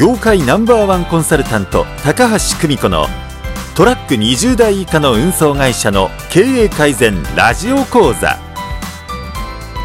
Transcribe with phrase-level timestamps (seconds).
[0.00, 3.04] 業界ナンバーワンコンサルタント高橋久美子の
[3.76, 8.38] トラック20台以下の運送会社の経営改善ラジオ講座。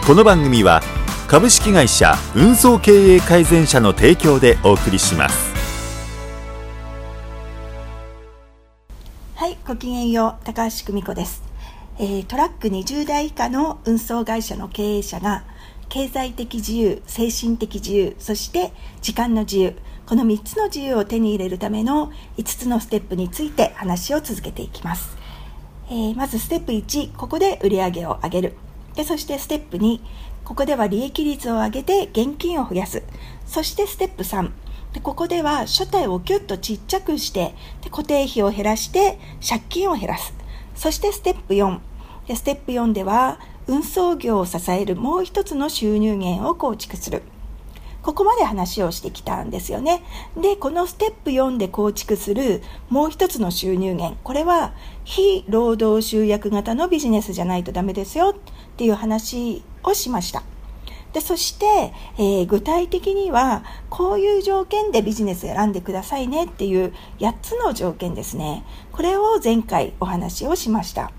[0.08, 0.80] この番組は
[1.28, 5.54] 株式会社運送経営改善社の提供でお送りします。
[9.36, 11.44] はいごきげんよう高橋久美子です、
[12.00, 15.44] えートラック20台以下の運送会社の経営者が
[15.90, 19.76] 経済的自由精神的自由そして時間の自由
[20.08, 25.18] この3つの自由を手に入れるための5つのステップについて話を続けていきます、
[25.90, 28.54] えーまずステップ1ここで売り上げを上げる。
[28.94, 30.00] でそしてステップ2
[30.44, 33.02] ここでは利益率を上げて現金を増やす。
[33.48, 34.52] そしてステップ3
[34.94, 39.18] でここでは所帯をキュッとちっちゃくしてで固定費を減らして
[39.48, 40.34] 借金を減らす。
[40.76, 41.80] そしてステップ4
[42.28, 47.24] でステップ4では運送業を支えるもう一つの収入源を構築する。
[48.06, 50.04] ここまで話をしてきたんですよね。
[50.38, 54.16] で、このステップ4で構築するもう一つの収入源。
[54.24, 54.76] これは
[55.06, 60.44] 非労働集約型のビジネスじゃないとダメですよっていう話をしました。
[61.14, 61.66] で、そして、
[62.20, 68.64] えー具体的にはこういう条件でビジネス選んでくださいねっていう8つの条件ですね。
[68.92, 71.12] これを前回お話をしました。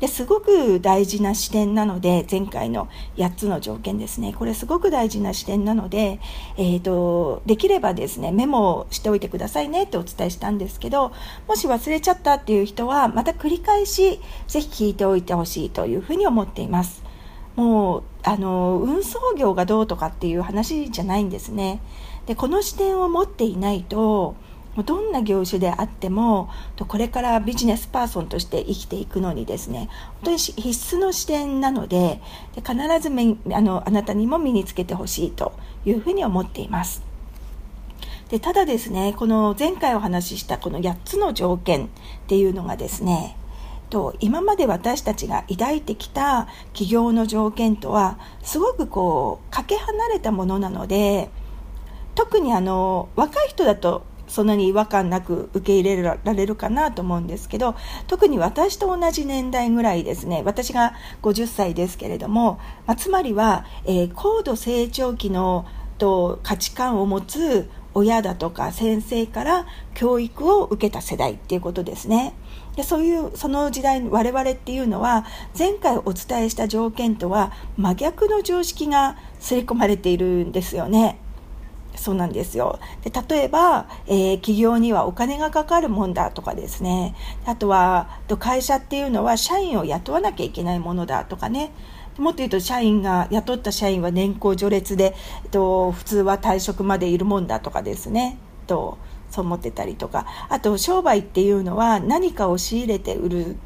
[0.00, 4.34] ですごく大事な視点なので前回の8つの条件ですね。
[4.38, 6.20] これすごく大事な視点なので、
[6.58, 11.12] えー、とできればですねメモをしておいてくださいねってお伝えしたんですけど
[11.48, 17.02] もし忘れちゃったっていう人はまた繰り返しぜひ聞いておいてほしいというふうに思っています。
[17.54, 21.80] もうあの運送業がどうとかっていう話じゃないんですね。
[22.26, 24.34] でこの視点を持っていないと
[24.82, 29.88] どんな業種であってもとこれからビジネスパーソンとして生きていくのにですね
[30.22, 32.20] 本当に必須の視点なので
[32.54, 35.52] で必ずめあのあなたにも身につけてほしいと
[35.84, 37.02] いうふうに思っています。
[38.28, 41.88] でただですねこの前回お話ししたこの8つの条件っ
[42.26, 43.36] ていうのがですね
[43.88, 51.30] と今まで私たちが抱いてきた企業の条件とはすごくこうかけ離れたものなので
[52.16, 57.76] 特にあの若い人だとそんなに違和感なく受け入れられるかなと思うんですけど
[58.06, 65.66] 特に私と同じ年代ぐらいですね私が50歳ですけれども、まあつまりは、えー高度成長期の
[65.98, 72.34] と価値観を持つ親だとか先生から教育を受けた世代っていうことですね。
[72.76, 75.24] でそういうその時代我々っていうのは
[75.58, 81.18] 前回お伝えした条件とは真逆の常識が刷り込まれているんですよね。
[81.96, 82.78] そうなんですよ。
[83.02, 87.14] で例えば、えー企業にはお金がかかるもんだとかですね。
[87.46, 88.08] あとは
[88.38, 91.72] 会社っていうのは社員を雇わなきゃいけないものだとかね。
[92.18, 95.14] もっと言うと社員が雇った社員は年功序列で、
[95.44, 98.38] えっと、普通は退職までいるもんだとかですね。
[98.66, 98.96] と
[99.30, 100.26] そう思ってたりとか。
[100.48, 103.56] あと商売っていうのは何かを仕入れて売る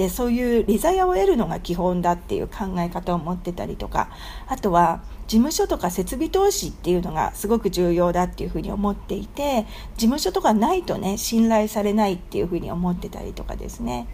[0.00, 4.08] でそういう利ざやを得るのが基本だっていう考え方を持ってたりとか
[4.46, 9.66] あとは事務所とか設備投資っていうのがすごく重要だっていうふうに思っていて
[9.98, 14.08] 事務所とかないとね信頼されないっていうふうに思ってたりとかですね。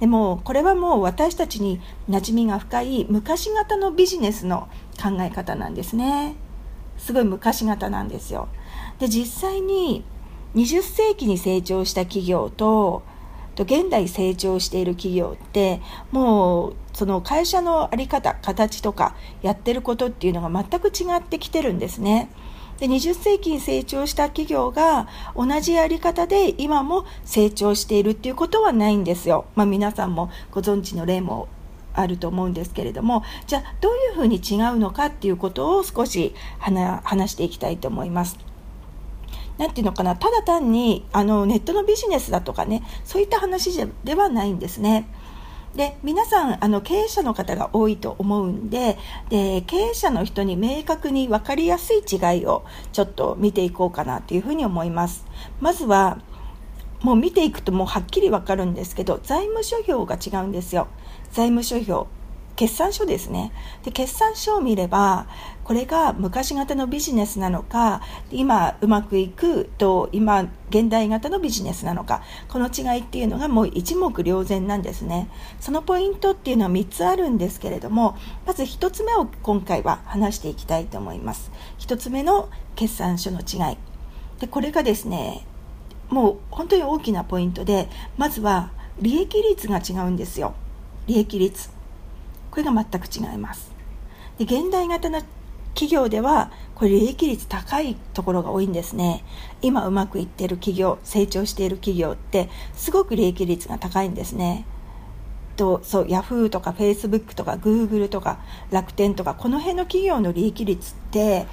[0.00, 4.68] でもこれはもう私たちに馴染みが深い昔型のビジネスの
[5.00, 6.34] 考え方なんですね。
[6.96, 8.48] すごい昔型なんですよ。
[8.98, 10.02] で実際に
[10.56, 13.04] 20世紀に成長した企業と
[13.58, 15.80] と現代成長している企業って
[16.12, 22.30] もうその会社の在り方形とかやってることっていうのが全く違ってきてるんですね。
[22.78, 29.46] で20世紀に成長した企業が同じやり方で今も成長しているっていうことはないんですよ。
[29.56, 31.48] まあ、皆さんもご存知の例も
[31.94, 38.47] あると思うんですけれどもじゃあどういうふうに違うのかっていうことを少し話話していきたいと思います。
[39.58, 45.08] なんていうのかなただ単にあのネットのビジネスだとかねそういった話ではないんですね。
[45.74, 48.96] で皆さんあの経営者の方が多いと思うんで
[49.28, 55.26] で経営者の人に明確に分かりやすい違いをちょっと見ていこうかなというふうに思います。
[55.60, 56.20] まずは
[57.02, 60.88] もう見ていくともうはっきり分かるんですけど財務諸表が違うんですよ。
[61.30, 62.17] 財務諸表
[62.58, 63.52] 決算書ですね。
[63.84, 65.28] で決算書を見れば
[65.62, 68.02] これが昔型のビジネスなのか
[68.32, 75.30] 今うまくいくと今現代型のビジネスなのかこの違いっていうのがもう一目瞭然なんですね。
[75.60, 81.52] そのポイントっていうのは3つあるんですけれどもまず1つ目を今回は話していきたいと思います。
[81.78, 83.76] 1つ目の決算書の違い。
[84.40, 85.46] でこれがですね
[86.08, 90.54] もう本当に大きなポイントでまずは利益率が違うんですよ。
[91.06, 91.77] 利益率。
[92.58, 93.70] これが全く違います。
[94.36, 95.22] で現代型の
[95.74, 99.22] 企業ではこれ利益率高いところが多いんですね。
[99.62, 104.64] 今うまくいっている企業成長している企業ってすごく利益率が高いんですね。
[105.56, 108.40] とそうヤフーとかフェイスブックとかグーグルとか
[108.72, 111.46] 楽天とかこの辺の企業の利益率って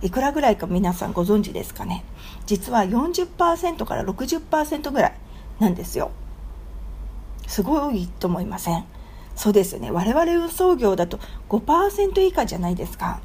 [0.00, 2.04] いくらぐらいか皆さんご存知ですかね。
[2.46, 5.14] 実は40%から60%ぐらい
[5.58, 6.12] なんですよ。
[7.48, 8.84] すごいと思いません？
[9.34, 9.90] そうですね。
[9.90, 11.18] 我々運送業だと
[11.48, 13.20] 5%以下じゃないですか。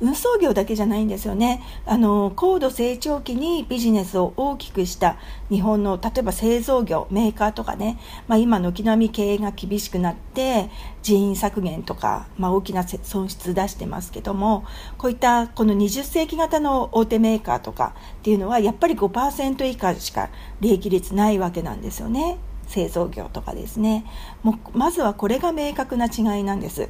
[0.00, 1.60] 運送業だけじゃないんですよね。
[1.84, 5.16] あの高度成長期にビジネスを大きくした
[5.50, 7.98] 日本の例えば製造業メーカーとかね、
[8.28, 10.70] まあ、今軒並み経営が厳しくなって
[11.02, 14.64] 人員削減とか、まあ、大きな損失出してますけども
[14.98, 20.30] こういったこの20世紀型の大手メーカーとかっていうのはやっぱり5%以下しか
[20.60, 22.38] 利益率ないわけなんですよね。
[22.68, 24.04] 製造業とかですね。
[24.42, 26.88] もうまずはこれが明確な違いなんです。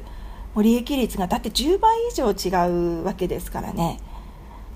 [0.53, 3.99] もう利益率がだって10倍以上違うわけですからね。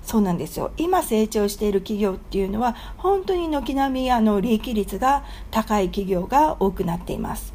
[0.02, 0.72] そうなんですよ。
[0.76, 7.54] 今成長している企業っていうのは本当に軒並みあの利益率が高い企業が多くなっています。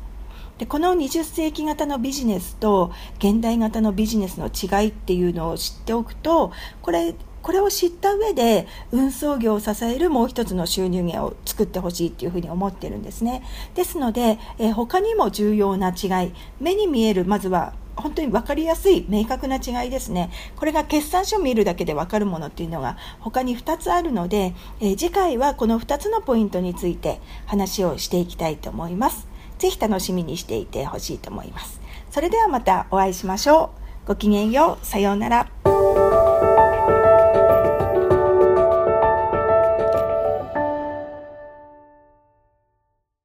[0.57, 6.51] でこの20世紀型のビジネスと現代型のビジネスの違いっていうのを知っておくと
[6.81, 13.43] これこれを知った上で運送業を支えるもう一つの収入源を作ってほしいっていうふうに思ってるんですね。
[13.75, 20.31] ですので、え、他にも重要な違い目に見えるまずは本当に分かりやすい明確な違いですね。
[20.55, 29.27] これが決算書を見るだけで分かるものっていうのが他に2つあるので、え、次回はこの2つのポイントについて話をしていきたいと思います。
[29.57, 31.81] ぜひ楽しみにしていてほしいと思います。
[32.11, 33.71] それではまたお会いしましょ
[34.05, 34.07] う。
[34.07, 34.85] ごきげんよう。
[34.85, 35.68] さようなら。